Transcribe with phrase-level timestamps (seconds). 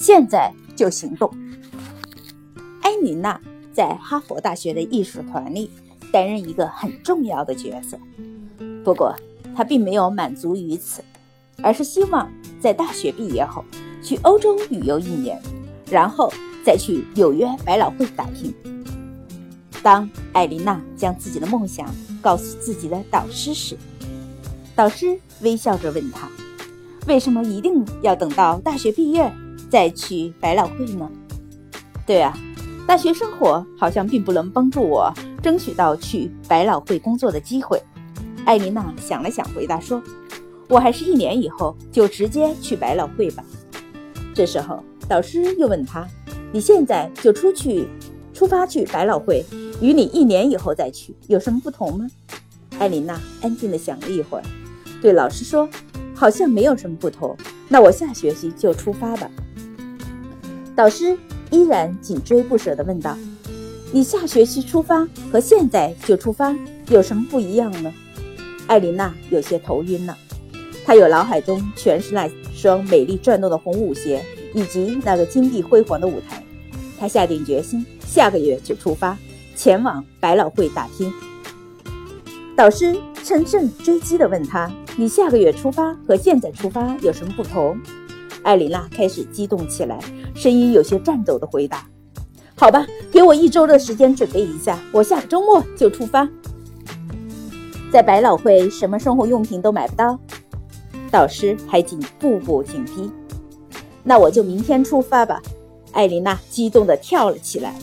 [0.00, 1.30] 现在就行动。
[2.80, 3.38] 艾琳娜
[3.70, 5.70] 在哈佛大学的艺术团里
[6.10, 7.98] 担任一个很重要的角色，
[8.82, 9.14] 不过
[9.54, 11.04] 她并没有满足于此，
[11.62, 13.62] 而是希望在大学毕业后
[14.02, 15.38] 去欧洲旅游一年，
[15.90, 16.32] 然后
[16.64, 18.54] 再去纽约百老汇打拼。
[19.82, 23.76] 当艾琳娜将自己的梦想告诉自己的导师时，
[24.74, 26.26] 导师微笑着问她
[27.06, 29.30] ：“为什么一定要等到大学毕业
[29.70, 31.08] 再去百老汇呢
[32.04, 32.36] ？”“对啊，
[32.86, 35.12] 大学生活好像并不能帮助我
[35.42, 37.80] 争取到去百老汇工作的机会。”
[38.44, 40.02] 艾琳娜想了想，回答说
[40.68, 43.44] ：“我还是一年以后就直接去百老汇吧。”
[44.34, 46.06] 这时候，导师又问她
[46.52, 47.86] ：“你现在就出去，
[48.34, 49.44] 出发去百老汇？”
[49.80, 52.06] 与你一年以后再去有什么不同吗？
[52.78, 54.44] 艾琳娜安静地想了一会儿，
[55.00, 55.68] 对老师说
[56.14, 57.36] ：“好像没有什么不同。
[57.70, 59.30] 那我下学期就出发吧。”
[60.76, 61.16] 导师
[61.50, 63.16] 依然紧追不舍地问道
[63.92, 66.54] ：“你下学期出发和现在就出发
[66.88, 67.92] 有什么不一样呢？”
[68.66, 70.16] 艾琳娜有些头晕了，
[70.84, 74.24] 她有脑海中全是那双美丽转动的红舞鞋
[74.54, 76.42] 以及那个金碧辉煌的舞台。
[76.98, 79.16] 她下定决心，下个月就出发。
[79.56, 81.12] 前往百老汇打拼。
[82.56, 87.74] 导师乘胜追击地问他：“你下个月出发和现在出发有什么不同？”
[88.44, 89.98] 艾琳娜开始激动起来，
[90.34, 91.86] 声音有些颤抖地回答
[92.54, 96.28] ：“好吧，给我一周的时间准备一下，我下个周末就出发。”
[97.90, 100.18] 在百老汇，什么生活用品都买不到，
[101.10, 103.10] 导师还紧步步紧逼。
[104.02, 105.40] 那我就明天出发吧！
[105.92, 107.74] 艾琳娜激动地跳了起来。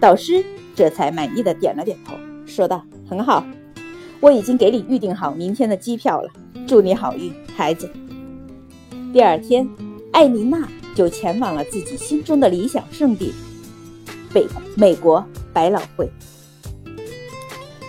[0.00, 0.42] 导师。
[0.74, 2.14] 这才满意的点了点头，
[2.46, 3.44] 说道：“很好，
[4.20, 6.28] 我已经给你预定好明天的机票了。
[6.66, 7.88] 祝你好运，孩子。”
[9.12, 9.68] 第二天，
[10.12, 13.32] 艾琳娜就前往了自己心中的理想圣地——
[14.34, 16.10] 北美国百老汇。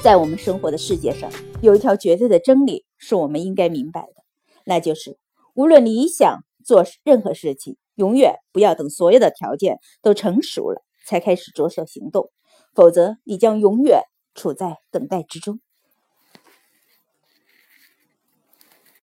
[0.01, 1.29] 在我们生活的世界上，
[1.61, 4.23] 有一条绝对的真理是我们应该明白的，
[4.65, 5.17] 那就是：
[5.55, 12.29] 无论你想做任何事情，永远不要等所有的条件都成熟了才开始着手行动。
[12.73, 14.03] 否则，你将永远
[14.35, 15.59] 处在等待之中。